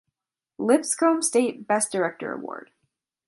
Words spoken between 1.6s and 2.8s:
Best Director Award.